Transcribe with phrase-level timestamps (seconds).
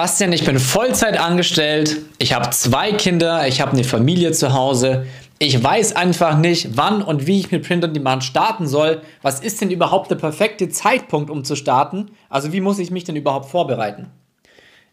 [0.00, 5.04] Bastian, ich bin Vollzeit angestellt, ich habe zwei Kinder, ich habe eine Familie zu Hause.
[5.38, 9.02] Ich weiß einfach nicht, wann und wie ich mit Print on Demand starten soll.
[9.20, 12.12] Was ist denn überhaupt der perfekte Zeitpunkt, um zu starten?
[12.30, 14.06] Also wie muss ich mich denn überhaupt vorbereiten?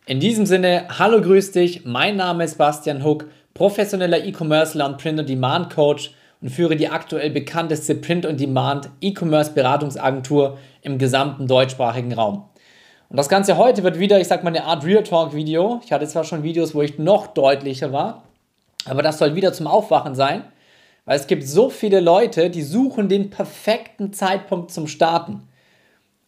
[0.08, 1.86] In diesem Sinne, hallo, grüß dich.
[1.86, 6.12] Mein Name ist Bastian Hook, professioneller E-Commercer und Print on Demand Coach
[6.42, 12.44] und führe die aktuell bekannteste Print on Demand E-Commerce Beratungsagentur im gesamten deutschsprachigen Raum.
[13.10, 15.80] Und das Ganze heute wird wieder, ich sag mal, eine Art Real Talk Video.
[15.86, 18.24] Ich hatte zwar schon Videos, wo ich noch deutlicher war,
[18.86, 20.44] aber das soll wieder zum Aufwachen sein,
[21.06, 25.48] weil es gibt so viele Leute, die suchen den perfekten Zeitpunkt zum Starten.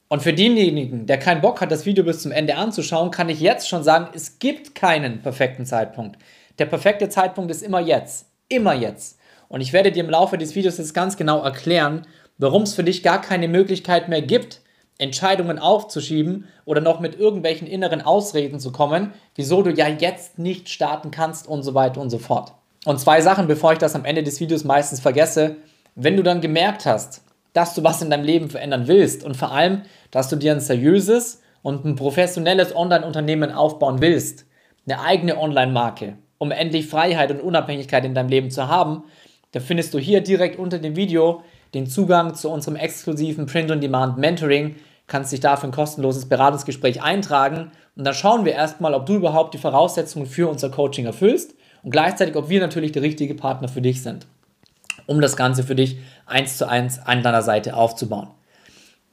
[0.07, 3.41] Und für denjenigen, der keinen Bock hat, das Video bis zum Ende anzuschauen, kann ich
[3.41, 6.17] jetzt schon sagen, es gibt keinen perfekten Zeitpunkt.
[6.59, 8.25] Der perfekte Zeitpunkt ist immer jetzt.
[8.47, 9.19] Immer jetzt.
[9.49, 12.83] Und ich werde dir im Laufe des Videos jetzt ganz genau erklären, warum es für
[12.83, 14.61] dich gar keine Möglichkeit mehr gibt,
[14.99, 20.69] Entscheidungen aufzuschieben oder noch mit irgendwelchen inneren Ausreden zu kommen, wieso du ja jetzt nicht
[20.69, 22.53] starten kannst und so weiter und so fort.
[22.85, 25.55] Und zwei Sachen, bevor ich das am Ende des Videos meistens vergesse.
[25.95, 29.51] Wenn du dann gemerkt hast, dass du was in deinem Leben verändern willst und vor
[29.51, 34.45] allem, dass du dir ein seriöses und ein professionelles Online-Unternehmen aufbauen willst,
[34.87, 39.03] eine eigene Online-Marke, um endlich Freiheit und Unabhängigkeit in deinem Leben zu haben,
[39.51, 44.75] da findest du hier direkt unter dem Video den Zugang zu unserem exklusiven Print-on-Demand Mentoring,
[45.09, 49.53] kannst dich dafür ein kostenloses Beratungsgespräch eintragen und dann schauen wir erstmal, ob du überhaupt
[49.53, 53.81] die Voraussetzungen für unser Coaching erfüllst und gleichzeitig, ob wir natürlich der richtige Partner für
[53.81, 54.27] dich sind,
[55.05, 58.29] um das Ganze für dich eins zu eins an deiner Seite aufzubauen.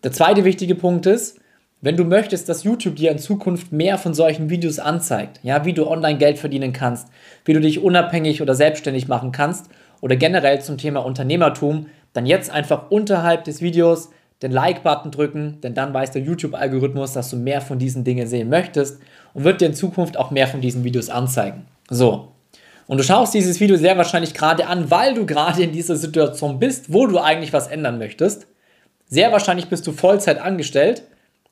[0.04, 1.40] Der zweite wichtige Punkt ist,
[1.80, 5.72] wenn du möchtest, dass YouTube dir in Zukunft mehr von solchen Videos anzeigt, ja, wie
[5.72, 7.08] du online Geld verdienen kannst,
[7.44, 9.68] wie du dich unabhängig oder selbstständig machen kannst
[10.00, 14.10] oder generell zum Thema Unternehmertum, dann jetzt einfach unterhalb des Videos
[14.42, 18.50] den Like-Button drücken, denn dann weiß der YouTube-Algorithmus, dass du mehr von diesen Dingen sehen
[18.50, 19.00] möchtest
[19.32, 21.66] und wird dir in Zukunft auch mehr von diesen Videos anzeigen.
[21.88, 22.32] So.
[22.86, 26.58] Und du schaust dieses Video sehr wahrscheinlich gerade an, weil du gerade in dieser Situation
[26.58, 28.46] bist, wo du eigentlich was ändern möchtest.
[29.08, 31.02] Sehr wahrscheinlich bist du Vollzeit angestellt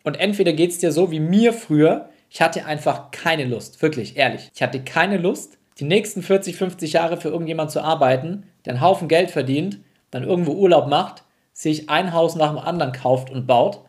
[0.04, 4.16] und entweder geht es dir so wie mir früher, ich hatte einfach keine Lust, wirklich
[4.16, 4.50] ehrlich.
[4.54, 8.82] Ich hatte keine Lust, die nächsten 40, 50 Jahre für irgendjemand zu arbeiten, der einen
[8.82, 9.78] Haufen Geld verdient,
[10.10, 13.80] dann irgendwo Urlaub macht sich ein Haus nach dem anderen kauft und baut.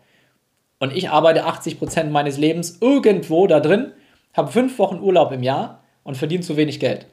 [0.79, 3.91] Und ich arbeite 80% meines Lebens irgendwo da drin,
[4.33, 7.07] habe fünf Wochen Urlaub im Jahr und verdiene zu wenig Geld.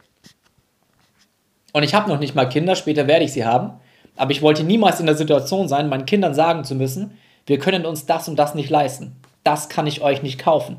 [1.72, 3.80] Und ich habe noch nicht mal Kinder, später werde ich sie haben.
[4.16, 7.86] Aber ich wollte niemals in der Situation sein, meinen Kindern sagen zu müssen, wir können
[7.86, 9.16] uns das und das nicht leisten.
[9.42, 10.76] Das kann ich euch nicht kaufen.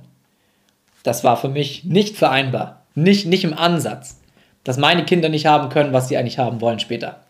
[1.01, 2.85] Das war für mich nicht vereinbar.
[2.95, 4.22] Nicht, nicht im Ansatz.
[4.63, 7.22] Dass meine Kinder nicht haben können, was sie eigentlich haben wollen später.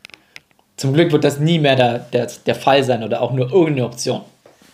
[0.78, 3.86] Zum Glück wird das nie mehr der, der, der Fall sein oder auch nur irgendeine
[3.86, 4.22] Option.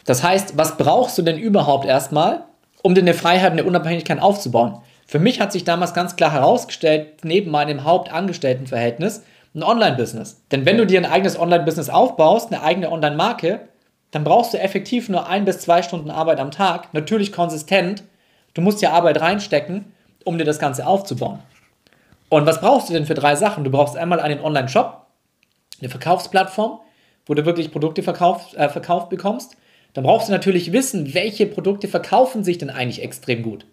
[0.06, 2.44] Das heißt, was brauchst du denn überhaupt erstmal,
[2.82, 4.80] um dir eine Freiheit und eine Unabhängigkeit aufzubauen?
[5.06, 9.24] Für mich hat sich damals ganz klar herausgestellt, neben meinem Hauptangestelltenverhältnis,
[9.56, 10.42] ein Online-Business.
[10.52, 13.62] Denn wenn du dir ein eigenes Online-Business aufbaust, eine eigene Online-Marke,
[14.12, 18.04] dann brauchst du effektiv nur ein bis zwei Stunden Arbeit am Tag, natürlich konsistent.
[18.54, 19.94] Du musst ja Arbeit reinstecken,
[20.26, 21.40] um dir das Ganze aufzubauen.
[22.30, 23.64] Und was brauchst du denn für drei Sachen?
[23.64, 25.08] Du brauchst einmal einen Online-Shop,
[25.82, 26.80] eine Verkaufsplattform,
[27.26, 29.56] wo du wirklich Produkte verkauft, äh, verkauft bekommst,
[29.94, 33.66] dann brauchst du natürlich wissen, welche Produkte verkaufen sich denn eigentlich extrem gut.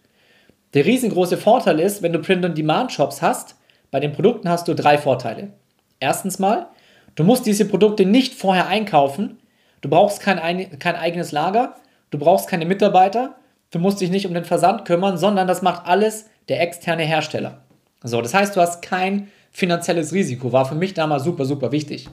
[0.75, 3.57] Der riesengroße Vorteil ist, wenn du Print-on-Demand-Shops hast,
[3.91, 5.53] bei den Produkten hast du drei Vorteile.
[6.01, 6.67] Erstens mal,
[7.15, 9.39] du musst diese Produkte nicht vorher einkaufen,
[9.81, 11.77] du brauchst kein, ein, kein eigenes Lager,
[12.11, 13.37] du brauchst keine Mitarbeiter,
[13.71, 17.63] du musst dich nicht um den Versand kümmern, sondern das macht alles der externe Hersteller.
[18.03, 22.11] So, das heißt, du hast kein finanzielles Risiko war für mich damals super, super wichtig.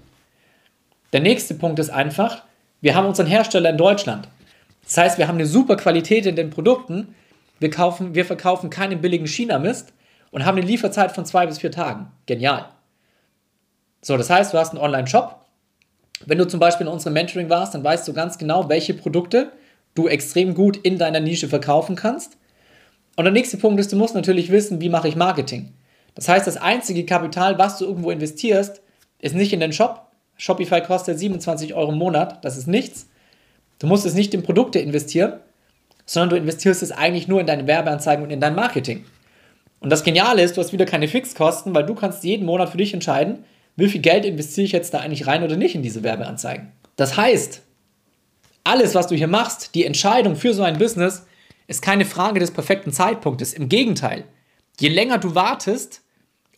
[1.11, 2.43] Der nächste Punkt ist einfach,
[2.79, 4.29] wir haben unseren Hersteller in Deutschland.
[4.85, 7.15] Das heißt, wir haben eine super Qualität in den Produkten.
[7.59, 9.91] Wir, kaufen, wir verkaufen keinen billigen China-Mist
[10.31, 12.07] und haben eine Lieferzeit von zwei bis vier Tagen.
[12.27, 12.69] Genial.
[14.01, 15.41] So, das heißt, du hast einen Online-Shop.
[16.25, 19.51] Wenn du zum Beispiel in unserem Mentoring warst, dann weißt du ganz genau, welche Produkte
[19.95, 22.37] du extrem gut in deiner Nische verkaufen kannst.
[23.17, 25.73] Und der nächste Punkt ist, du musst natürlich wissen, wie mache ich Marketing.
[26.15, 28.81] Das heißt, das einzige Kapital, was du irgendwo investierst,
[29.19, 30.07] ist nicht in den Shop.
[30.37, 33.07] Shopify kostet 27 Euro im Monat, das ist nichts.
[33.79, 35.39] Du musst es nicht in Produkte investieren,
[36.05, 39.05] sondern du investierst es eigentlich nur in deine Werbeanzeigen und in dein Marketing.
[39.79, 42.77] Und das Geniale ist, du hast wieder keine Fixkosten, weil du kannst jeden Monat für
[42.77, 43.43] dich entscheiden,
[43.75, 46.71] wie viel Geld investiere ich jetzt da eigentlich rein oder nicht in diese Werbeanzeigen.
[46.95, 47.61] Das heißt,
[48.63, 51.25] alles, was du hier machst, die Entscheidung für so ein Business,
[51.67, 53.53] ist keine Frage des perfekten Zeitpunktes.
[53.53, 54.25] Im Gegenteil,
[54.79, 56.02] je länger du wartest,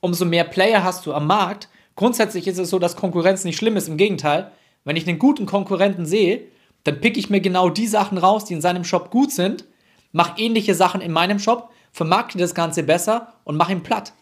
[0.06, 1.68] umso mehr Player hast du am Markt.
[1.96, 3.88] Grundsätzlich ist es so, dass Konkurrenz nicht schlimm ist.
[3.88, 4.52] Im Gegenteil,
[4.84, 6.44] wenn ich einen guten Konkurrenten sehe,
[6.84, 9.66] dann picke ich mir genau die Sachen raus, die in seinem Shop gut sind,
[10.12, 14.14] mach ähnliche Sachen in meinem Shop, vermarkte das Ganze besser und mach ihn platt.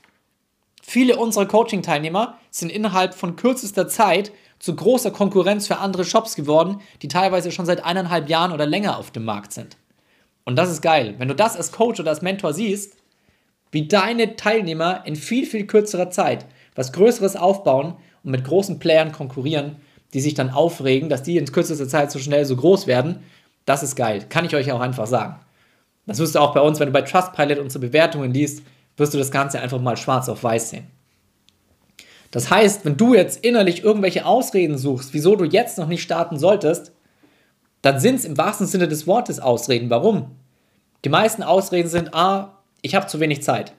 [0.82, 6.80] Viele unserer Coaching-Teilnehmer sind innerhalb von kürzester Zeit zu großer Konkurrenz für andere Shops geworden,
[7.02, 9.76] die teilweise schon seit eineinhalb Jahren oder länger auf dem Markt sind.
[10.46, 11.16] Und das ist geil.
[11.18, 12.96] Wenn du das als Coach oder als Mentor siehst,
[13.74, 19.12] wie deine Teilnehmer in viel, viel kürzerer Zeit was Größeres aufbauen und mit großen Playern
[19.12, 19.78] konkurrieren,
[20.14, 23.24] die sich dann aufregen, dass die in kürzester Zeit so schnell so groß werden,
[23.66, 24.26] das ist geil.
[24.30, 25.40] Kann ich euch auch einfach sagen.
[26.06, 28.64] Das wirst du auch bei uns, wenn du bei Trustpilot unsere Bewertungen liest,
[28.98, 30.88] wirst du das Ganze einfach mal schwarz auf weiß sehen.
[32.32, 36.38] Das heißt, wenn du jetzt innerlich irgendwelche Ausreden suchst, wieso du jetzt noch nicht starten
[36.38, 36.92] solltest,
[37.82, 39.90] dann sind es im wahrsten Sinne des Wortes Ausreden.
[39.90, 40.32] Warum?
[41.06, 43.74] Die meisten Ausreden sind, ah, ich habe zu wenig Zeit.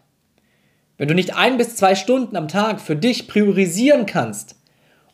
[0.99, 4.57] Wenn du nicht ein bis zwei Stunden am Tag für dich priorisieren kannst,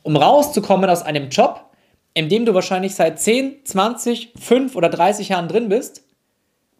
[0.03, 1.67] um rauszukommen aus einem Job,
[2.15, 6.05] in dem du wahrscheinlich seit 10, 20, 5 oder 30 Jahren drin bist,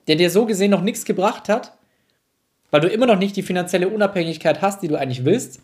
[0.07, 1.73] der dir so gesehen noch nichts gebracht hat,
[2.71, 5.61] weil du immer noch nicht die finanzielle Unabhängigkeit hast, die du eigentlich willst,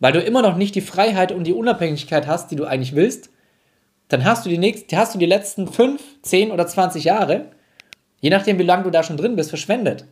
[0.00, 3.30] weil du immer noch nicht die Freiheit und die Unabhängigkeit hast, die du eigentlich willst,
[4.08, 7.50] dann hast du die, nächsten, hast du die letzten 5, 10 oder 20 Jahre,
[8.20, 10.06] je nachdem, wie lange du da schon drin bist, verschwendet.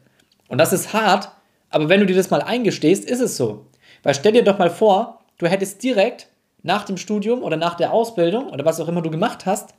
[0.49, 1.31] Und das ist hart,
[1.71, 3.67] aber wenn du dir das mal eingestehst, ist es so.
[4.03, 6.29] Weil stell dir doch mal vor, du hättest direkt
[6.63, 9.75] nach dem Studium oder nach der Ausbildung oder was auch immer du gemacht hast,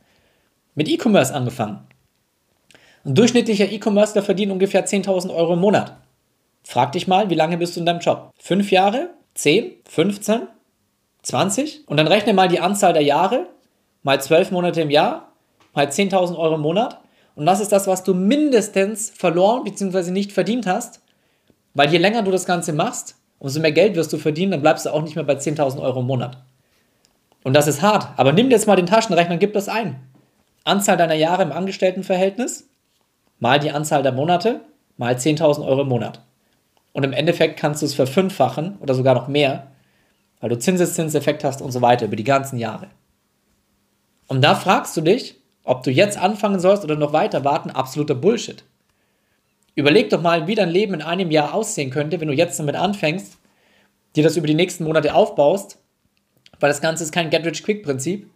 [0.76, 1.88] mit E-Commerce angefangen.
[3.06, 5.98] Ein durchschnittlicher E-Commercer verdient ungefähr 10.000 Euro im Monat.
[6.64, 8.32] Frag dich mal, wie lange bist du in deinem Job?
[8.38, 9.12] Fünf Jahre?
[9.34, 9.72] Zehn?
[9.90, 10.48] 15?
[11.24, 11.88] 20?
[11.88, 13.48] Und dann rechne mal die Anzahl der Jahre,
[14.04, 15.32] mal zwölf Monate im Jahr,
[15.74, 17.00] mal 10.000 Euro im Monat.
[17.38, 20.10] Und das ist das, was du mindestens verloren bzw.
[20.10, 21.02] nicht verdient hast,
[21.76, 24.88] weil je länger du das Ganze machst, umso mehr Geld wirst du verdienen, dann bleibst
[24.88, 26.44] du auch nicht mehr bei 10.000 Euro im Monat.
[27.44, 28.08] Und das ist hart.
[28.18, 29.98] Aber nimm dir jetzt mal den Taschenrechner und gib das ein.
[30.64, 32.72] Anzahl deiner Jahre im Angestelltenverhältnis,
[33.38, 34.62] mal die Anzahl der Monate,
[34.98, 36.24] mal 10.000 Euro im Monat.
[36.92, 39.68] Und im Endeffekt kannst du es verfünffachen oder sogar noch mehr,
[40.40, 42.88] weil du Zinseszinseffekt hast und so weiter über die ganzen Jahre.
[44.26, 45.37] Und da fragst du dich,
[45.68, 48.64] ob du jetzt anfangen sollst oder noch weiter warten, absoluter Bullshit.
[49.76, 52.76] Überleg doch mal, wie dein Leben in einem Jahr aussehen könnte, wenn du jetzt damit
[52.76, 53.38] anfängst,
[54.16, 55.78] dir das über die nächsten Monate aufbaust,
[56.60, 58.30] weil das Ganze ist kein Get-Rich-Quick-Prinzip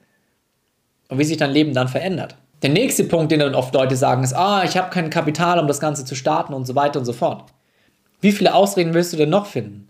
[1.09, 2.35] und wie sich dein Leben dann verändert.
[2.61, 5.67] Der nächste Punkt, den dann oft Leute sagen, ist, ah, ich habe kein Kapital, um
[5.67, 7.45] das Ganze zu starten und so weiter und so fort.
[8.19, 9.87] Wie viele Ausreden willst du denn noch finden?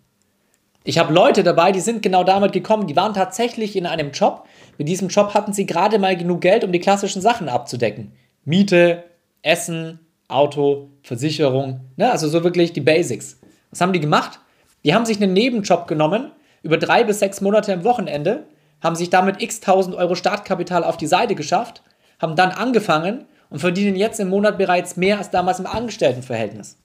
[0.83, 4.48] Ich habe Leute dabei, die sind genau damit gekommen, die waren tatsächlich in einem Job.
[4.78, 8.13] Mit diesem Job hatten sie gerade mal genug Geld, um die klassischen Sachen abzudecken.
[8.45, 9.04] Miete,
[9.44, 12.12] Essen, Auto, Versicherung, ne?
[12.12, 13.39] also so wirklich die Basics.
[13.69, 14.39] Was haben die gemacht?
[14.83, 16.31] Die haben sich einen Nebenjob genommen,
[16.63, 18.45] über drei bis sechs Monate am Wochenende,
[18.81, 21.83] haben sich damit x tausend Euro Startkapital auf die Seite geschafft,
[22.19, 26.80] haben dann angefangen und verdienen jetzt im Monat bereits mehr als damals im Angestelltenverhältnis.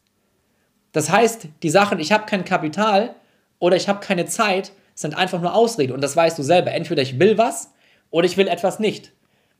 [0.93, 3.15] Das heißt, die Sachen, ich habe kein Kapital
[3.59, 5.95] oder ich habe keine Zeit, sind einfach nur Ausrede.
[5.95, 6.73] Und das weißt du selber.
[6.73, 7.73] Entweder ich will was
[8.11, 9.13] oder ich will etwas nicht.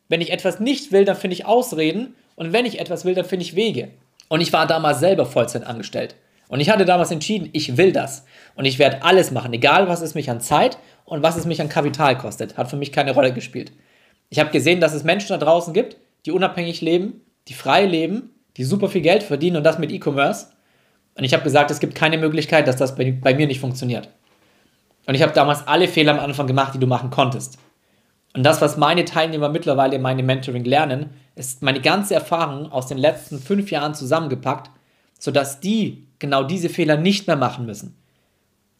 [0.09, 3.25] Wenn ich etwas nicht will, dann finde ich Ausreden und wenn ich etwas will, dann
[3.25, 3.91] finde ich Wege.
[4.29, 6.15] Und ich war damals selber Vollzeit angestellt.
[6.49, 8.25] Und ich hatte damals entschieden, ich will das.
[8.55, 11.61] Und ich werde alles machen, egal was es mich an Zeit und was es mich
[11.61, 12.57] an Kapital kostet.
[12.57, 13.73] Hat für mich keine Rolle gespielt.
[14.29, 18.31] Ich habe gesehen, dass es Menschen da draußen gibt, die unabhängig leben, die frei leben,
[18.57, 20.49] die super viel Geld verdienen und das mit E-Commerce.
[21.17, 24.09] Und ich habe gesagt, es gibt keine Möglichkeit, dass das bei, bei mir nicht funktioniert.
[25.07, 27.59] Und ich habe damals alle Fehler am Anfang gemacht, die du machen konntest.
[28.35, 32.87] Und das, was meine Teilnehmer mittlerweile in meinem Mentoring lernen, ist meine ganze Erfahrung aus
[32.87, 34.71] den letzten fünf Jahren zusammengepackt,
[35.19, 37.97] sodass die genau diese Fehler nicht mehr machen müssen.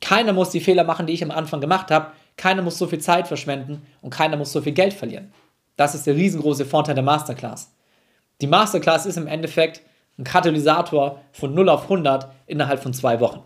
[0.03, 2.09] Keiner muss die Fehler machen, die ich am Anfang gemacht habe.
[2.37, 5.33] Keiner muss so viel Zeit verschwenden und keiner muss so viel Geld verlieren.
[5.77, 7.73] Das ist der riesengroße Vorteil der Masterclass.
[8.43, 9.81] Die Masterclass ist im Endeffekt
[10.19, 13.43] ein Katalysator von 0 auf 100 innerhalb von zwei Wochen.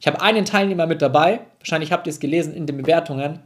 [0.00, 3.40] Ich habe einen Teilnehmer mit dabei, wahrscheinlich habt ihr es gelesen in den Bewertungen,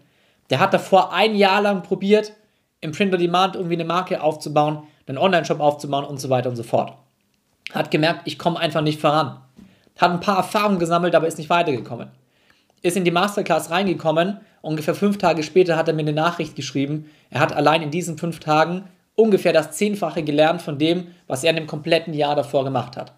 [0.50, 2.32] der hat davor ein Jahr lang probiert,
[2.80, 6.56] im Print on Demand irgendwie eine Marke aufzubauen, einen Online-Shop aufzubauen und so weiter und
[6.56, 6.94] so fort.
[7.72, 9.40] Hat gemerkt, ich komme einfach nicht voran.
[9.98, 12.08] Hat ein paar Erfahrungen gesammelt, aber ist nicht weitergekommen.
[12.82, 14.40] Ist in die Masterclass reingekommen.
[14.62, 17.10] Ungefähr fünf Tage später hat er mir eine Nachricht geschrieben.
[17.28, 18.84] Er hat allein in diesen fünf Tagen
[19.20, 23.12] ungefähr das Zehnfache gelernt von dem, was er in dem kompletten Jahr davor gemacht hat.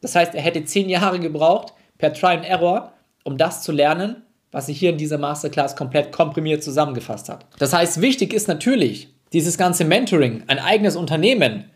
[0.00, 2.92] Das heißt, er hätte zehn Jahre gebraucht, per Try and Error,
[3.22, 7.46] um das zu lernen, was sich hier in dieser Masterclass komplett komprimiert zusammengefasst hat.
[7.58, 11.70] Das heißt, wichtig ist natürlich dieses ganze Mentoring, ein eigenes Unternehmen,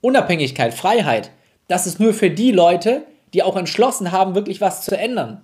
[0.00, 1.30] Unabhängigkeit, Freiheit.
[1.68, 3.02] Das ist nur für die Leute,
[3.34, 5.42] die auch entschlossen haben, wirklich was zu ändern.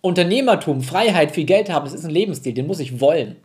[0.00, 3.36] Unternehmertum, Freiheit, viel Geld haben, das ist ein Lebensstil, den muss ich wollen.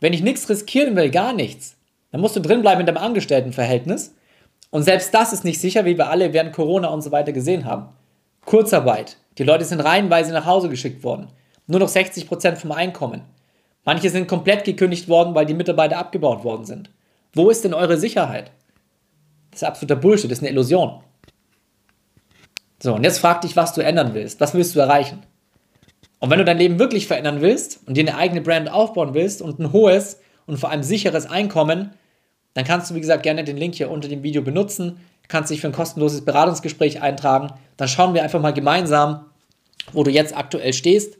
[0.00, 1.76] Wenn ich nichts riskieren will, gar nichts,
[2.14, 4.14] dann musst du drinbleiben in deinem Angestelltenverhältnis
[4.70, 7.64] Und selbst das ist nicht sicher, wie wir alle während Corona und so weiter gesehen
[7.64, 7.88] haben.
[8.44, 9.16] Kurzarbeit.
[9.36, 11.26] Die Leute sind reihenweise nach Hause geschickt worden.
[11.66, 13.22] Nur noch 60% vom Einkommen.
[13.84, 16.88] Manche sind komplett gekündigt worden, weil die Mitarbeiter abgebaut worden sind.
[17.32, 18.52] Wo ist denn eure Sicherheit?
[19.50, 21.00] Das ist absoluter Bullshit, das ist eine Illusion.
[22.80, 24.40] So, und jetzt frag dich, was du ändern willst.
[24.40, 25.24] Was willst du erreichen?
[26.20, 29.42] Und wenn du dein Leben wirklich verändern willst und dir eine eigene Brand aufbauen willst
[29.42, 31.90] und ein hohes und vor allem sicheres Einkommen,
[32.54, 34.98] dann kannst du, wie gesagt, gerne den Link hier unter dem Video benutzen.
[35.28, 37.48] Kannst dich für ein kostenloses Beratungsgespräch eintragen.
[37.76, 39.26] Dann schauen wir einfach mal gemeinsam,
[39.92, 41.18] wo du jetzt aktuell stehst,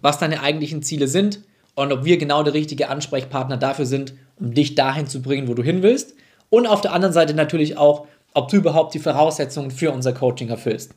[0.00, 1.40] was deine eigentlichen Ziele sind
[1.74, 5.54] und ob wir genau der richtige Ansprechpartner dafür sind, um dich dahin zu bringen, wo
[5.54, 6.14] du hin willst.
[6.50, 10.48] Und auf der anderen Seite natürlich auch, ob du überhaupt die Voraussetzungen für unser Coaching
[10.48, 10.94] erfüllst.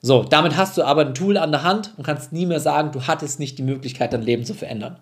[0.00, 2.92] So, damit hast du aber ein Tool an der Hand und kannst nie mehr sagen,
[2.92, 4.98] du hattest nicht die Möglichkeit, dein Leben zu verändern.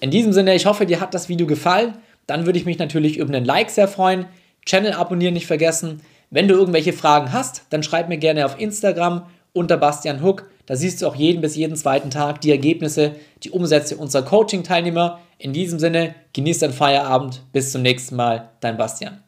[0.00, 1.94] In diesem Sinne, ich hoffe, dir hat das Video gefallen.
[2.28, 4.26] Dann würde ich mich natürlich über einen Like sehr freuen.
[4.64, 6.02] Channel abonnieren nicht vergessen.
[6.30, 10.48] Wenn du irgendwelche Fragen hast, dann schreib mir gerne auf Instagram unter Bastian Huck.
[10.66, 15.20] Da siehst du auch jeden bis jeden zweiten Tag die Ergebnisse, die Umsätze unserer Coaching-Teilnehmer.
[15.38, 17.42] In diesem Sinne, genieß deinen Feierabend.
[17.52, 19.22] Bis zum nächsten Mal, dein Bastian.